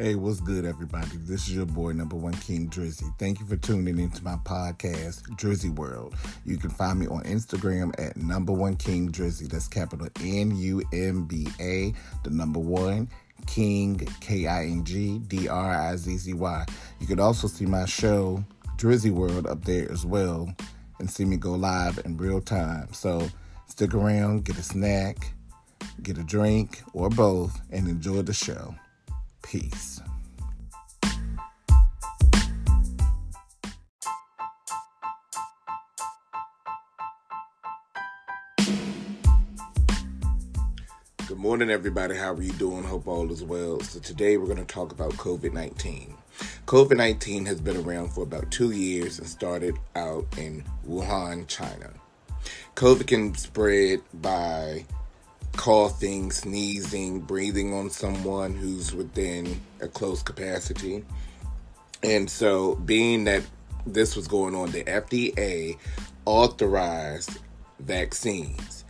Hey, 0.00 0.14
what's 0.14 0.40
good, 0.40 0.64
everybody? 0.64 1.18
This 1.18 1.46
is 1.46 1.54
your 1.54 1.66
boy, 1.66 1.92
number 1.92 2.16
one 2.16 2.32
King 2.32 2.70
Drizzy. 2.70 3.12
Thank 3.18 3.38
you 3.38 3.44
for 3.44 3.56
tuning 3.56 3.98
into 3.98 4.24
my 4.24 4.36
podcast, 4.44 5.28
Drizzy 5.36 5.68
World. 5.68 6.14
You 6.46 6.56
can 6.56 6.70
find 6.70 6.98
me 6.98 7.06
on 7.06 7.22
Instagram 7.24 7.92
at 8.00 8.16
number 8.16 8.50
one 8.50 8.76
King 8.76 9.12
Drizzy. 9.12 9.46
That's 9.46 9.68
capital 9.68 10.08
N 10.24 10.56
U 10.56 10.82
M 10.94 11.26
B 11.26 11.48
A, 11.60 11.92
the 12.24 12.30
number 12.30 12.58
one 12.58 13.10
King 13.46 13.98
K 14.22 14.46
I 14.46 14.62
N 14.62 14.84
G 14.84 15.18
D 15.18 15.48
R 15.48 15.70
I 15.70 15.96
Z 15.96 16.16
Z 16.16 16.32
Y. 16.32 16.64
You 16.98 17.06
can 17.06 17.20
also 17.20 17.46
see 17.46 17.66
my 17.66 17.84
show, 17.84 18.42
Drizzy 18.78 19.10
World, 19.10 19.46
up 19.46 19.66
there 19.66 19.92
as 19.92 20.06
well, 20.06 20.50
and 20.98 21.10
see 21.10 21.26
me 21.26 21.36
go 21.36 21.52
live 21.52 22.00
in 22.06 22.16
real 22.16 22.40
time. 22.40 22.88
So 22.94 23.28
stick 23.66 23.92
around, 23.92 24.46
get 24.46 24.56
a 24.56 24.62
snack, 24.62 25.34
get 26.02 26.16
a 26.16 26.24
drink, 26.24 26.80
or 26.94 27.10
both, 27.10 27.60
and 27.70 27.86
enjoy 27.86 28.22
the 28.22 28.32
show. 28.32 28.74
Peace. 29.50 30.00
Good 41.26 41.36
morning, 41.36 41.68
everybody. 41.68 42.14
How 42.14 42.34
are 42.34 42.40
you 42.40 42.52
doing? 42.52 42.84
Hope 42.84 43.08
all 43.08 43.32
is 43.32 43.42
well. 43.42 43.80
So, 43.80 43.98
today 43.98 44.36
we're 44.36 44.46
going 44.46 44.58
to 44.58 44.64
talk 44.64 44.92
about 44.92 45.14
COVID 45.14 45.52
19. 45.52 46.14
COVID 46.66 46.96
19 46.96 47.46
has 47.46 47.60
been 47.60 47.76
around 47.76 48.10
for 48.10 48.22
about 48.22 48.52
two 48.52 48.70
years 48.70 49.18
and 49.18 49.26
started 49.26 49.74
out 49.96 50.26
in 50.38 50.62
Wuhan, 50.88 51.48
China. 51.48 51.90
COVID 52.76 53.08
can 53.08 53.34
spread 53.34 54.00
by 54.14 54.84
coughing, 55.56 56.30
sneezing, 56.30 57.20
breathing 57.20 57.74
on 57.74 57.90
someone 57.90 58.54
who's 58.54 58.94
within 58.94 59.60
a 59.80 59.88
close 59.88 60.22
capacity. 60.22 61.04
And 62.02 62.30
so, 62.30 62.76
being 62.76 63.24
that 63.24 63.42
this 63.86 64.16
was 64.16 64.26
going 64.26 64.54
on, 64.54 64.70
the 64.70 64.84
FDA 64.84 65.76
authorized 66.24 67.38
vaccines. 67.78 68.84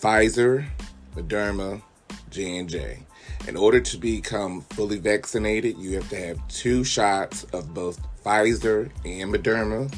Pfizer, 0.00 0.66
Moderna, 1.14 1.82
J&J. 2.30 3.06
In 3.48 3.56
order 3.56 3.80
to 3.80 3.96
become 3.98 4.62
fully 4.62 4.98
vaccinated, 4.98 5.76
you 5.78 5.96
have 5.96 6.08
to 6.10 6.16
have 6.16 6.48
two 6.48 6.84
shots 6.84 7.44
of 7.52 7.74
both 7.74 8.00
Pfizer 8.24 8.90
and 9.04 9.34
Moderna 9.34 9.92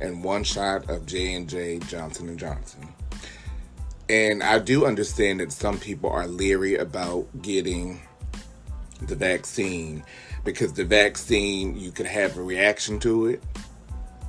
and 0.00 0.22
one 0.22 0.44
shot 0.44 0.88
of 0.88 1.06
J&J 1.06 1.80
Johnson 1.80 2.36
& 2.38 2.38
Johnson. 2.38 2.88
And 4.08 4.42
I 4.42 4.58
do 4.58 4.86
understand 4.86 5.40
that 5.40 5.52
some 5.52 5.78
people 5.78 6.08
are 6.08 6.26
leery 6.26 6.76
about 6.76 7.26
getting 7.42 8.00
the 9.02 9.14
vaccine 9.14 10.02
because 10.44 10.72
the 10.72 10.84
vaccine, 10.84 11.76
you 11.76 11.90
can 11.90 12.06
have 12.06 12.38
a 12.38 12.42
reaction 12.42 12.98
to 13.00 13.26
it 13.26 13.42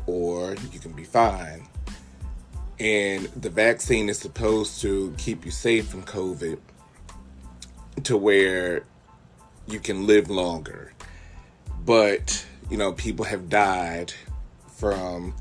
or 0.06 0.56
you 0.74 0.80
can 0.80 0.92
be 0.92 1.06
fine. 1.06 1.66
And 2.80 3.26
the 3.38 3.50
vaccine 3.50 4.10
is 4.10 4.18
supposed 4.18 4.82
to 4.82 5.14
keep 5.18 5.46
you 5.46 5.52
safe 5.52 5.88
from 5.88 6.04
COVID 6.04 6.60
to 8.04 8.18
where 8.18 8.84
you 9.68 9.80
can 9.80 10.06
live 10.06 10.30
longer. 10.30 10.94
But, 11.86 12.46
you 12.70 12.78
know, 12.78 12.92
people 12.94 13.26
have 13.26 13.50
died 13.50 14.14
from 14.76 15.34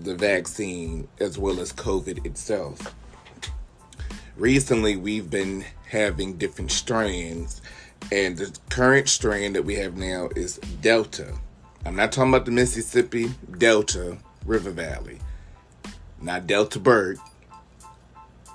the 0.00 0.14
vaccine 0.14 1.08
as 1.20 1.38
well 1.38 1.60
as 1.60 1.72
COVID 1.72 2.24
itself 2.24 2.94
recently 4.36 4.96
we've 4.96 5.30
been 5.30 5.64
having 5.88 6.36
different 6.36 6.70
strains, 6.70 7.62
and 8.12 8.36
the 8.36 8.56
current 8.70 9.08
strain 9.08 9.52
that 9.54 9.64
we 9.64 9.74
have 9.76 9.96
now 9.96 10.28
is 10.36 10.58
Delta. 10.80 11.34
I'm 11.84 11.96
not 11.96 12.12
talking 12.12 12.32
about 12.32 12.44
the 12.44 12.50
Mississippi 12.50 13.32
Delta 13.58 14.18
River 14.44 14.70
Valley, 14.70 15.18
not 16.20 16.46
Delta 16.46 16.78
Burke, 16.78 17.18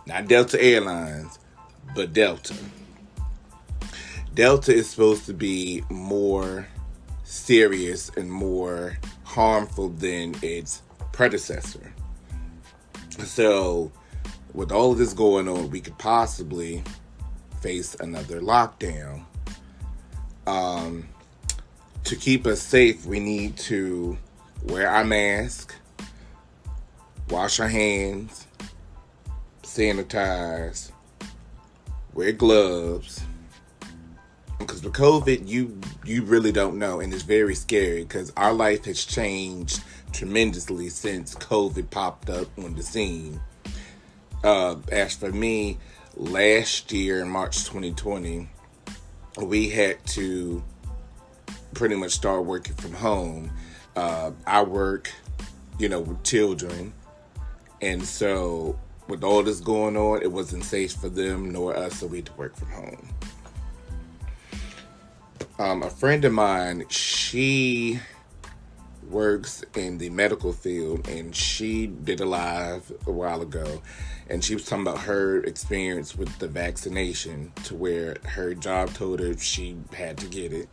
not 0.06 0.28
Delta 0.28 0.62
Airlines, 0.62 1.40
but 1.96 2.14
Delta. 2.14 2.56
Delta 4.34 4.74
is 4.74 4.90
supposed 4.90 5.26
to 5.26 5.34
be 5.34 5.84
more 5.90 6.68
serious 7.24 8.10
and 8.16 8.32
more 8.32 8.98
harmful 9.24 9.90
than 9.90 10.36
its 10.42 10.82
predecessor. 11.12 11.94
So, 13.26 13.92
with 14.54 14.72
all 14.72 14.92
of 14.92 14.98
this 14.98 15.14
going 15.14 15.48
on, 15.48 15.70
we 15.70 15.82
could 15.82 15.98
possibly 15.98 16.84
face 17.62 17.96
another 18.00 18.42
lockdown. 18.42 19.24
Um, 20.48 21.08
to 22.06 22.16
keep 22.16 22.48
us 22.48 22.62
safe, 22.62 23.06
we 23.06 23.20
need 23.20 23.58
to 23.58 24.18
wear 24.64 24.90
our 24.90 25.06
mask, 25.06 25.76
wash 27.30 27.60
our 27.60 27.68
hands, 27.68 28.48
sanitize, 29.64 30.92
wear 32.14 32.32
gloves. 32.32 33.22
Because 34.60 34.84
with 34.84 34.94
COVID, 34.94 35.48
you 35.48 35.80
you 36.06 36.24
really 36.24 36.52
don't 36.52 36.78
know, 36.78 37.00
and 37.00 37.14
it's 37.14 37.24
very 37.24 37.56
scary 37.56 38.04
because 38.04 38.32
our 38.38 38.54
life 38.54 38.86
has 38.86 39.04
changed 39.04 39.82
tremendously 40.12 40.90
since 40.90 41.34
COVID 41.36 41.90
popped 41.90 42.30
up 42.30 42.48
on 42.60 42.76
the 42.76 42.84
scene 42.84 43.40
uh, 44.44 44.76
as 44.92 45.16
for 45.16 45.32
me, 45.32 45.78
last 46.16 46.92
year 46.92 47.22
in 47.22 47.30
March 47.30 47.66
2020, 47.66 48.48
we 49.42 49.70
had 49.70 50.06
to 50.08 50.64
pretty 51.74 51.96
much 51.96 52.12
start 52.12 52.46
working 52.46 52.76
from 52.76 52.94
home. 52.94 53.52
Uh, 53.96 54.32
I 54.46 54.64
work, 54.64 55.12
you 55.78 55.90
know, 55.90 56.00
with 56.00 56.24
children. 56.24 56.94
And 57.82 58.04
so, 58.04 58.80
with 59.08 59.24
all 59.24 59.44
this 59.44 59.60
going 59.60 59.98
on, 59.98 60.22
it 60.22 60.32
wasn't 60.32 60.64
safe 60.64 60.94
for 60.94 61.10
them 61.10 61.52
nor 61.52 61.76
us, 61.76 62.00
so 62.00 62.08
we 62.08 62.18
had 62.18 62.28
to 62.28 62.34
work 62.34 62.56
from 62.56 62.70
home. 62.70 63.10
Um, 65.60 65.84
a 65.84 65.90
friend 65.90 66.24
of 66.26 66.34
mine, 66.34 66.86
she 66.90 68.00
works 69.10 69.64
in 69.76 69.98
the 69.98 70.10
medical 70.10 70.54
field 70.54 71.08
and 71.08 71.36
she 71.36 71.88
did 71.88 72.20
a 72.20 72.26
live 72.26 72.92
a 73.08 73.12
while 73.12 73.42
ago 73.42 73.82
and 74.30 74.44
she 74.44 74.54
was 74.54 74.66
talking 74.66 74.88
about 74.88 75.00
her 75.00 75.44
experience 75.44 76.16
with 76.16 76.38
the 76.40 76.48
vaccination 76.48 77.52
to 77.64 77.76
where 77.76 78.16
her 78.24 78.54
job 78.54 78.94
told 78.94 79.20
her 79.20 79.38
she 79.38 79.76
had 79.94 80.18
to 80.18 80.28
get 80.28 80.54
it. 80.54 80.70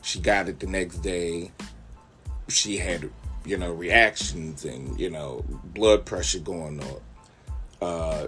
She 0.00 0.18
got 0.18 0.48
it 0.48 0.60
the 0.60 0.66
next 0.66 0.98
day. 0.98 1.52
She 2.48 2.78
had 2.78 3.10
you 3.44 3.58
know 3.58 3.72
reactions 3.72 4.64
and 4.64 4.98
you 4.98 5.10
know 5.10 5.44
blood 5.64 6.06
pressure 6.06 6.38
going 6.38 6.80
up 6.82 7.02
uh 7.82 8.26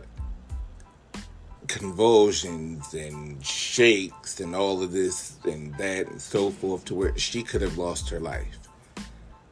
convulsions 1.69 2.92
and 2.94 3.44
shakes 3.44 4.41
and 4.41 4.54
all 4.54 4.82
of 4.82 4.92
this 4.92 5.36
and 5.44 5.75
that 5.78 6.09
and 6.09 6.21
so 6.21 6.50
forth 6.50 6.84
to 6.84 6.94
where 6.94 7.16
she 7.16 7.42
could 7.42 7.62
have 7.62 7.78
lost 7.78 8.10
her 8.10 8.21
life 8.21 8.63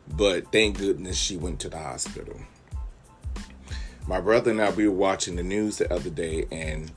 but 0.09 0.51
thank 0.53 0.79
goodness 0.79 1.17
she 1.17 1.37
went 1.37 1.61
to 1.61 1.69
the 1.69 1.79
hospital. 1.79 2.41
My 4.07 4.21
brother 4.21 4.51
and 4.51 4.61
I 4.61 4.71
we 4.71 4.89
were 4.89 4.95
watching 4.95 5.37
the 5.37 5.43
news 5.43 5.79
the 5.79 5.93
other 5.93 6.11
day, 6.11 6.47
and 6.51 6.91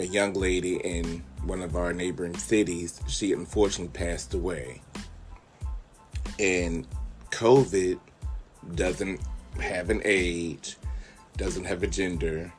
a 0.00 0.06
young 0.06 0.32
lady 0.32 0.76
in 0.76 1.22
one 1.44 1.62
of 1.62 1.76
our 1.76 1.92
neighboring 1.92 2.36
cities, 2.36 3.00
she 3.06 3.32
unfortunately 3.32 3.92
passed 3.92 4.34
away. 4.34 4.80
And 6.38 6.86
COVID 7.30 7.98
doesn't 8.74 9.20
have 9.60 9.90
an 9.90 10.02
age, 10.04 10.76
doesn't 11.36 11.64
have 11.64 11.82
a 11.82 11.86
gender, 11.86 12.52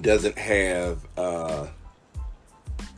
doesn't 0.00 0.38
have 0.38 1.06
uh, 1.16 1.66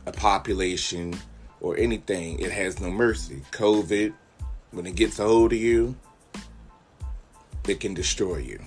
a 0.05 0.11
population 0.11 1.17
or 1.59 1.77
anything. 1.77 2.39
It 2.39 2.51
has 2.51 2.79
no 2.79 2.89
mercy. 2.89 3.41
COVID 3.51 4.13
when 4.71 4.85
it 4.85 4.95
gets 4.95 5.19
a 5.19 5.23
hold 5.23 5.53
of 5.53 5.59
you, 5.59 5.95
it 7.67 7.79
can 7.79 7.93
destroy 7.93 8.37
you. 8.37 8.59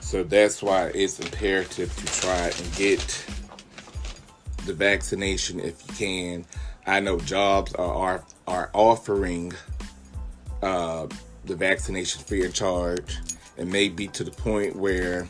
So 0.00 0.22
that's 0.22 0.62
why 0.62 0.88
it's 0.94 1.20
imperative 1.20 1.94
to 1.96 2.20
try 2.20 2.52
and 2.56 2.76
get 2.76 3.26
the 4.66 4.74
vaccination 4.74 5.58
if 5.58 5.82
you 5.88 5.94
can. 5.94 6.44
I 6.86 7.00
know 7.00 7.18
jobs 7.18 7.72
are 7.74 8.24
are, 8.46 8.70
offering 8.74 9.52
uh, 10.62 11.06
the 11.44 11.56
vaccination 11.56 12.22
free 12.22 12.44
of 12.44 12.52
charge. 12.52 13.18
It 13.56 13.66
may 13.66 13.88
be 13.88 14.08
to 14.08 14.24
the 14.24 14.30
point 14.30 14.76
where 14.76 15.26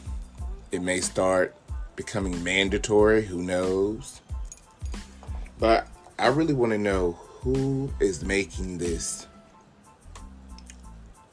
it 0.72 0.82
may 0.82 1.00
start 1.00 1.54
becoming 1.94 2.42
mandatory. 2.42 3.22
Who 3.22 3.42
knows? 3.42 4.20
But 5.58 5.86
I 6.18 6.28
really 6.28 6.54
want 6.54 6.72
to 6.72 6.78
know 6.78 7.18
who 7.42 7.92
is 8.00 8.24
making 8.24 8.78
this 8.78 9.26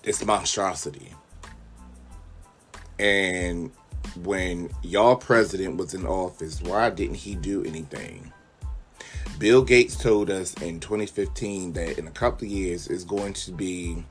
this 0.01 0.25
monstrosity? 0.25 1.13
And 2.97 3.71
when 4.23 4.71
y'all 4.81 5.15
president 5.15 5.77
was 5.77 5.93
in 5.93 6.05
office, 6.05 6.61
why 6.61 6.89
didn't 6.89 7.15
he 7.15 7.35
do 7.35 7.63
anything? 7.63 8.33
Bill 9.37 9.61
Gates 9.61 9.95
told 9.95 10.29
us 10.29 10.53
in 10.61 10.79
2015 10.79 11.73
that 11.73 11.97
in 11.97 12.07
a 12.07 12.11
couple 12.11 12.45
of 12.45 12.51
years 12.51 12.87
is 12.87 13.05
going 13.05 13.33
to 13.33 13.51
be 13.51 14.03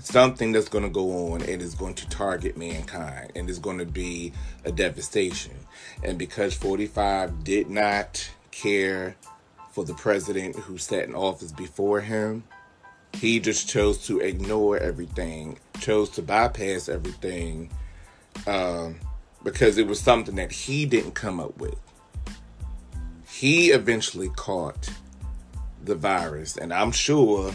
something 0.00 0.50
that's 0.50 0.68
going 0.68 0.82
to 0.82 0.90
go 0.90 1.32
on 1.32 1.42
and 1.42 1.60
is 1.60 1.74
going 1.74 1.94
to 1.94 2.08
target 2.08 2.56
mankind 2.56 3.30
and 3.36 3.48
is 3.48 3.58
going 3.58 3.78
to 3.78 3.84
be 3.84 4.32
a 4.64 4.72
devastation. 4.72 5.54
And 6.02 6.18
because 6.18 6.54
45 6.54 7.44
did 7.44 7.68
not 7.70 8.28
care 8.50 9.14
for 9.70 9.84
the 9.84 9.94
president 9.94 10.56
who 10.56 10.78
sat 10.78 11.04
in 11.04 11.14
office 11.14 11.52
before 11.52 12.00
him, 12.00 12.44
he 13.14 13.40
just 13.40 13.68
chose 13.68 14.06
to 14.06 14.20
ignore 14.20 14.78
everything, 14.78 15.58
chose 15.80 16.10
to 16.10 16.22
bypass 16.22 16.88
everything 16.88 17.70
um, 18.46 18.98
because 19.42 19.78
it 19.78 19.86
was 19.86 20.00
something 20.00 20.36
that 20.36 20.52
he 20.52 20.86
didn't 20.86 21.12
come 21.12 21.40
up 21.40 21.56
with. 21.58 21.76
He 23.28 23.70
eventually 23.70 24.28
caught 24.30 24.90
the 25.82 25.94
virus, 25.94 26.56
and 26.56 26.72
I'm 26.72 26.92
sure 26.92 27.52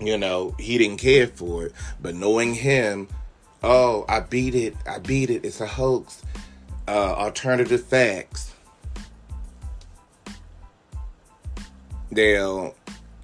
you 0.00 0.18
know, 0.18 0.54
he 0.58 0.78
didn't 0.78 0.98
care 0.98 1.26
for 1.26 1.66
it. 1.66 1.72
But 2.00 2.14
knowing 2.14 2.54
him, 2.54 3.08
oh, 3.62 4.04
I 4.08 4.20
beat 4.20 4.54
it. 4.54 4.76
I 4.86 4.98
beat 4.98 5.30
it. 5.30 5.44
It's 5.44 5.60
a 5.60 5.66
hoax. 5.66 6.22
Uh, 6.86 7.14
alternative 7.14 7.84
facts. 7.84 8.53
Now, 12.14 12.74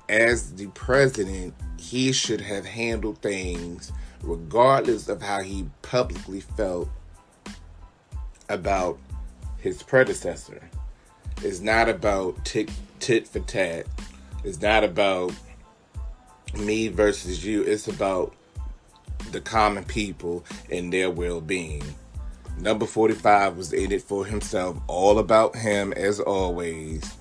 as 0.09 0.53
the 0.55 0.67
president, 0.69 1.55
he 1.79 2.11
should 2.11 2.41
have 2.41 2.67
handled 2.67 3.19
things 3.19 3.93
regardless 4.21 5.09
of 5.09 5.23
how 5.23 5.43
he 5.43 5.67
publicly 5.83 6.41
felt 6.41 6.89
about 8.49 8.99
his 9.59 9.81
predecessor. 9.85 10.69
It's 11.43 11.61
not 11.61 11.89
about 11.89 12.45
tit, 12.45 12.69
tit 12.99 13.29
for 13.29 13.39
tat. 13.41 13.87
It's 14.43 14.61
not 14.61 14.83
about 14.83 15.33
me 16.59 16.89
versus 16.89 17.45
you. 17.45 17.63
It's 17.63 17.87
about 17.87 18.35
the 19.31 19.41
common 19.41 19.85
people 19.85 20.45
and 20.69 20.93
their 20.93 21.13
well 21.13 21.41
being. 21.41 21.85
Number 22.59 22.87
45 22.87 23.57
was 23.57 23.73
in 23.73 23.93
it 23.93 24.03
for 24.03 24.27
himself, 24.27 24.79
all 24.89 25.21
about 25.21 25.55
him 25.55 25.93
as 25.93 26.19
always. 26.19 27.20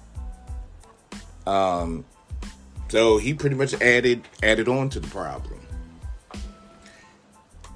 Um, 1.50 2.06
so 2.90 3.18
he 3.18 3.34
pretty 3.34 3.56
much 3.56 3.74
added 3.82 4.22
added 4.44 4.68
on 4.68 4.90
to 4.90 5.00
the 5.00 5.08
problem. 5.08 5.60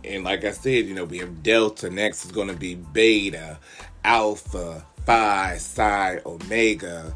And 0.03 0.23
like 0.23 0.43
I 0.43 0.51
said, 0.51 0.85
you 0.85 0.93
know, 0.93 1.05
we 1.05 1.17
have 1.19 1.41
Delta, 1.41 1.89
next 1.89 2.25
is 2.25 2.31
gonna 2.31 2.53
be 2.53 2.75
Beta, 2.75 3.57
Alpha, 4.03 4.85
Phi, 5.05 5.57
Psi, 5.57 6.19
Omega, 6.25 7.15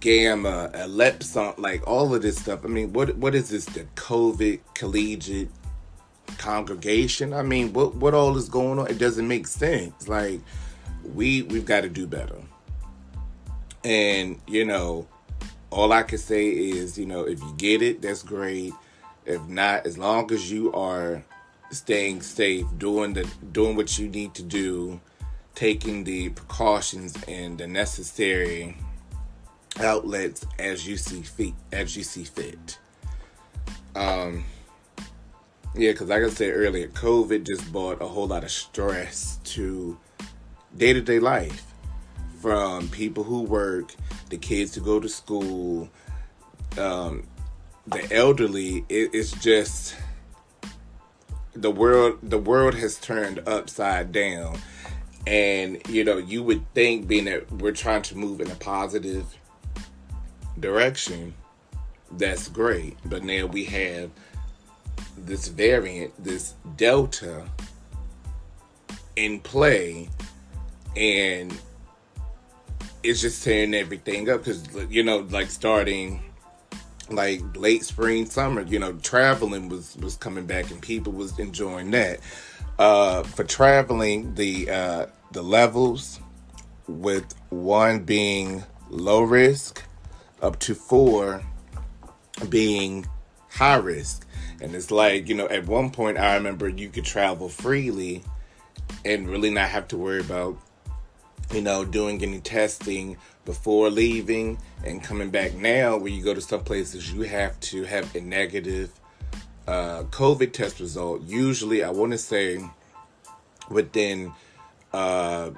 gamma, 0.00 0.70
ellipson, 0.74 1.56
like 1.58 1.86
all 1.86 2.12
of 2.14 2.22
this 2.22 2.38
stuff. 2.38 2.64
I 2.64 2.68
mean, 2.68 2.92
what 2.92 3.16
what 3.16 3.34
is 3.34 3.50
this? 3.50 3.66
The 3.66 3.84
COVID 3.94 4.60
collegiate 4.74 5.50
congregation? 6.38 7.32
I 7.32 7.42
mean, 7.42 7.72
what 7.72 7.94
what 7.94 8.14
all 8.14 8.36
is 8.36 8.48
going 8.48 8.80
on? 8.80 8.88
It 8.88 8.98
doesn't 8.98 9.28
make 9.28 9.46
sense. 9.46 10.08
Like 10.08 10.40
we 11.14 11.42
we've 11.42 11.66
got 11.66 11.82
to 11.82 11.88
do 11.88 12.06
better. 12.06 12.40
And 13.84 14.40
you 14.48 14.64
know, 14.64 15.06
all 15.70 15.92
I 15.92 16.02
can 16.02 16.18
say 16.18 16.48
is, 16.48 16.98
you 16.98 17.06
know, 17.06 17.22
if 17.22 17.40
you 17.40 17.54
get 17.56 17.82
it, 17.82 18.02
that's 18.02 18.22
great. 18.22 18.72
If 19.26 19.42
not, 19.48 19.86
as 19.86 19.98
long 19.98 20.32
as 20.32 20.50
you 20.50 20.72
are 20.72 21.22
staying 21.70 22.22
safe, 22.22 22.66
doing 22.78 23.12
the 23.12 23.28
doing 23.52 23.76
what 23.76 23.98
you 23.98 24.08
need 24.08 24.34
to 24.34 24.42
do, 24.42 25.00
taking 25.54 26.04
the 26.04 26.30
precautions 26.30 27.16
and 27.26 27.58
the 27.58 27.66
necessary 27.66 28.76
outlets 29.80 30.46
as 30.58 30.86
you 30.86 30.96
see 30.96 31.22
fit 31.22 31.52
as 31.72 31.96
you 31.96 32.02
see 32.02 32.24
fit 32.24 32.78
um 33.94 34.44
yeah 35.74 35.92
because 35.92 36.08
like 36.08 36.22
i 36.22 36.28
said 36.28 36.52
earlier 36.52 36.88
covid 36.88 37.44
just 37.46 37.70
brought 37.72 38.00
a 38.00 38.06
whole 38.06 38.26
lot 38.26 38.42
of 38.42 38.50
stress 38.50 39.38
to 39.44 39.98
day-to-day 40.76 41.18
life 41.18 41.67
from 42.40 42.88
people 42.88 43.24
who 43.24 43.42
work 43.42 43.94
the 44.30 44.36
kids 44.36 44.74
who 44.74 44.80
go 44.80 45.00
to 45.00 45.08
school 45.08 45.88
um 46.78 47.26
the 47.86 48.06
elderly 48.12 48.84
it, 48.88 49.10
it's 49.12 49.32
just 49.32 49.96
the 51.54 51.70
world 51.70 52.18
the 52.22 52.38
world 52.38 52.74
has 52.74 52.96
turned 52.98 53.40
upside 53.48 54.12
down 54.12 54.56
and 55.26 55.80
you 55.88 56.04
know 56.04 56.18
you 56.18 56.42
would 56.42 56.62
think 56.74 57.08
being 57.08 57.24
that 57.24 57.50
we're 57.52 57.72
trying 57.72 58.02
to 58.02 58.16
move 58.16 58.40
in 58.40 58.50
a 58.50 58.54
positive 58.56 59.38
direction, 60.60 61.34
that's 62.12 62.48
great. 62.48 62.96
But 63.04 63.24
now 63.24 63.46
we 63.46 63.64
have 63.64 64.10
this 65.16 65.48
variant, 65.48 66.12
this 66.22 66.54
delta 66.76 67.48
in 69.16 69.40
play, 69.40 70.08
and 70.96 71.56
it's 73.02 73.20
just 73.20 73.44
tearing 73.44 73.74
everything 73.74 74.28
up 74.28 74.44
because 74.44 74.66
you 74.90 75.02
know, 75.02 75.18
like 75.30 75.50
starting 75.50 76.22
like 77.10 77.40
late 77.56 77.84
spring, 77.84 78.26
summer, 78.26 78.62
you 78.62 78.78
know, 78.78 78.92
traveling 78.94 79.68
was 79.68 79.96
was 79.96 80.16
coming 80.16 80.46
back 80.46 80.70
and 80.70 80.80
people 80.80 81.12
was 81.12 81.38
enjoying 81.38 81.90
that. 81.92 82.20
Uh, 82.78 83.22
for 83.22 83.44
traveling, 83.44 84.34
the 84.34 84.70
uh, 84.70 85.06
the 85.32 85.42
levels 85.42 86.20
with 86.86 87.34
one 87.50 88.00
being 88.00 88.64
low 88.88 89.22
risk 89.22 89.84
up 90.40 90.58
to 90.60 90.74
four 90.74 91.42
being 92.48 93.06
high 93.50 93.76
risk. 93.76 94.26
And 94.60 94.74
it's 94.74 94.90
like, 94.90 95.28
you 95.28 95.34
know, 95.34 95.46
at 95.48 95.66
one 95.66 95.90
point 95.90 96.18
I 96.18 96.34
remember 96.34 96.68
you 96.68 96.88
could 96.88 97.04
travel 97.04 97.48
freely 97.48 98.24
and 99.04 99.28
really 99.28 99.50
not 99.50 99.68
have 99.68 99.88
to 99.88 99.96
worry 99.96 100.20
about, 100.20 100.58
you 101.52 101.62
know, 101.62 101.84
doing 101.84 102.22
any 102.22 102.40
testing 102.40 103.16
before 103.44 103.88
leaving 103.88 104.58
and 104.84 105.02
coming 105.02 105.30
back 105.30 105.54
now 105.54 105.96
where 105.96 106.10
you 106.10 106.22
go 106.22 106.34
to 106.34 106.40
some 106.40 106.62
places 106.62 107.12
you 107.12 107.22
have 107.22 107.58
to 107.60 107.84
have 107.84 108.14
a 108.14 108.20
negative 108.20 108.90
uh, 109.66 110.02
COVID 110.04 110.52
test 110.52 110.80
result. 110.80 111.22
Usually 111.22 111.82
I 111.82 111.90
want 111.90 112.12
to 112.12 112.18
say 112.18 112.62
within 113.70 114.32
uh, 114.92 115.50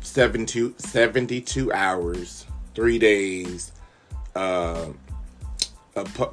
72, 0.00 0.74
72 0.78 1.72
hours 1.72 2.46
three 2.74 2.98
days 2.98 3.72
uh, 4.34 4.86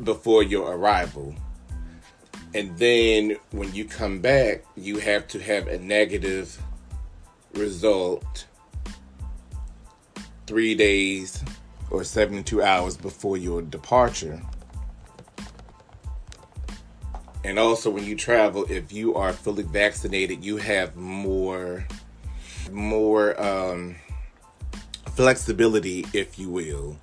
before 0.04 0.44
your 0.44 0.76
arrival. 0.76 1.36
And 2.56 2.78
then 2.78 3.38
when 3.52 3.74
you 3.74 3.86
come 3.86 4.20
back, 4.20 4.64
you 4.76 5.00
have 5.00 5.28
to 5.30 5.40
have 5.40 5.68
a 5.68 5.80
negative 5.80 6.62
result 7.56 8.48
three 10.48 10.76
days 10.76 11.44
or 11.90 12.04
72 12.04 12.62
hours 12.62 12.98
before 12.98 13.38
your 13.38 13.62
departure. 13.62 14.42
And 17.46 17.60
also, 17.60 17.90
when 17.90 18.06
you 18.06 18.16
travel, 18.16 18.66
if 18.70 18.94
you 18.94 19.16
are 19.16 19.34
fully 19.34 19.64
vaccinated, 19.64 20.46
you 20.46 20.58
have 20.58 20.96
more, 20.96 21.86
more, 22.72 23.42
um, 23.42 23.96
flexibility, 25.16 26.06
if 26.14 26.40
you 26.40 26.50
will, 26.50 26.98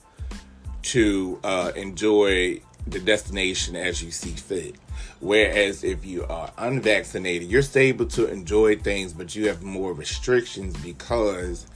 to 0.82 1.38
uh, 1.44 1.72
enjoy 1.76 2.60
the 2.90 3.00
destination 3.00 3.76
as 3.76 4.02
you 4.02 4.10
see 4.10 4.32
fit. 4.32 4.76
Whereas 5.20 5.84
if 5.84 6.04
you 6.04 6.24
are 6.24 6.52
unvaccinated, 6.58 7.48
you're 7.48 7.62
able 7.74 8.06
to 8.06 8.26
enjoy 8.26 8.76
things, 8.76 9.12
but 9.12 9.34
you 9.34 9.48
have 9.48 9.62
more 9.62 9.92
restrictions 9.92 10.76
because 10.82 11.66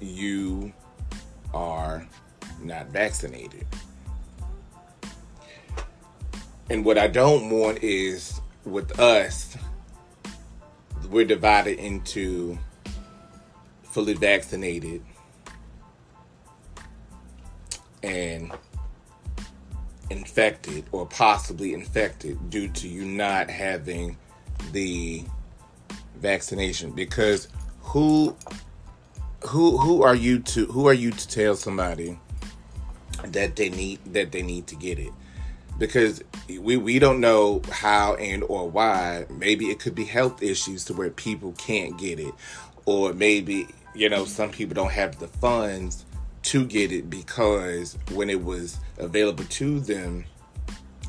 you 0.00 0.72
are 1.54 2.06
not 2.62 2.88
vaccinated. 2.88 3.66
And 6.68 6.84
what 6.84 6.98
I 6.98 7.06
don't 7.06 7.50
want 7.50 7.82
is 7.82 8.40
with 8.64 8.98
us, 8.98 9.56
we're 11.08 11.24
divided 11.24 11.78
into 11.78 12.58
fully 13.84 14.14
vaccinated 14.14 15.02
and 18.02 18.52
infected 20.10 20.84
or 20.92 21.06
possibly 21.06 21.74
infected 21.74 22.50
due 22.50 22.68
to 22.68 22.88
you 22.88 23.04
not 23.04 23.50
having 23.50 24.16
the 24.72 25.24
vaccination. 26.16 26.92
Because 26.92 27.48
who 27.80 28.36
who 29.44 29.78
who 29.78 30.02
are 30.02 30.14
you 30.14 30.40
to 30.40 30.66
who 30.66 30.88
are 30.88 30.94
you 30.94 31.10
to 31.10 31.28
tell 31.28 31.56
somebody 31.56 32.18
that 33.24 33.56
they 33.56 33.68
need 33.68 34.00
that 34.12 34.32
they 34.32 34.42
need 34.42 34.66
to 34.68 34.76
get 34.76 34.98
it? 34.98 35.12
Because 35.78 36.22
we 36.48 36.76
we 36.76 36.98
don't 36.98 37.20
know 37.20 37.62
how 37.70 38.14
and 38.14 38.42
or 38.44 38.68
why. 38.68 39.26
Maybe 39.30 39.66
it 39.66 39.80
could 39.80 39.94
be 39.94 40.04
health 40.04 40.42
issues 40.42 40.84
to 40.86 40.94
where 40.94 41.10
people 41.10 41.52
can't 41.58 41.98
get 41.98 42.18
it. 42.18 42.34
Or 42.86 43.12
maybe 43.12 43.68
you 43.94 44.10
know, 44.10 44.24
some 44.26 44.50
people 44.50 44.74
don't 44.74 44.92
have 44.92 45.18
the 45.18 45.28
funds 45.28 46.05
to 46.46 46.64
get 46.64 46.92
it 46.92 47.10
because 47.10 47.98
when 48.12 48.30
it 48.30 48.42
was 48.42 48.78
available 48.98 49.44
to 49.44 49.80
them, 49.80 50.24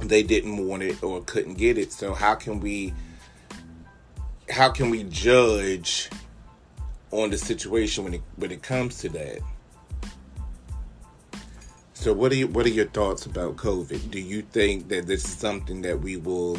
they 0.02 0.24
didn't 0.24 0.66
want 0.68 0.82
it 0.84 1.02
or 1.04 1.22
couldn't 1.22 1.56
get 1.56 1.78
it. 1.78 1.92
So 1.92 2.14
how 2.14 2.36
can 2.36 2.60
we 2.60 2.94
how 4.50 4.70
can 4.72 4.90
we 4.90 5.04
judge 5.04 6.10
on 7.12 7.30
the 7.30 7.38
situation 7.38 8.04
when 8.04 8.16
it 8.16 8.22
when 8.36 8.52
it 8.52 8.64
comes 8.64 8.98
to 9.00 9.10
that? 9.10 9.40
So 11.94 12.14
what 12.14 12.32
are 12.32 12.36
you, 12.36 12.48
what 12.48 12.66
are 12.66 12.70
your 12.70 12.86
thoughts 12.86 13.26
about 13.26 13.58
COVID? 13.58 14.12
Do 14.12 14.20
you 14.20 14.42
think 14.42 14.88
that 14.90 15.08
this 15.08 15.26
is 15.26 15.36
something 15.36 15.82
that 15.82 16.00
we 16.00 16.16
will 16.16 16.58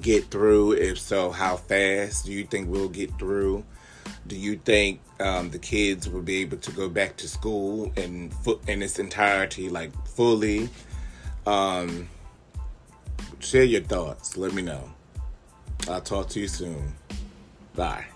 get 0.00 0.30
through? 0.30 0.72
If 0.72 0.98
so, 0.98 1.30
how 1.30 1.56
fast 1.56 2.26
do 2.26 2.32
you 2.32 2.44
think 2.44 2.68
we'll 2.68 2.88
get 2.88 3.16
through? 3.18 3.64
Do 4.26 4.36
you 4.36 4.56
think 4.56 5.00
um, 5.20 5.50
the 5.50 5.58
kids 5.58 6.08
will 6.08 6.22
be 6.22 6.36
able 6.38 6.56
to 6.58 6.72
go 6.72 6.88
back 6.88 7.16
to 7.18 7.28
school 7.28 7.92
in 7.96 8.32
in 8.66 8.82
its 8.82 8.98
entirety, 8.98 9.68
like 9.68 9.92
fully? 10.08 10.68
Um, 11.46 12.08
share 13.38 13.64
your 13.64 13.82
thoughts. 13.82 14.36
Let 14.36 14.52
me 14.52 14.62
know. 14.62 14.90
I'll 15.88 16.00
talk 16.00 16.28
to 16.30 16.40
you 16.40 16.48
soon. 16.48 16.94
Bye. 17.74 18.06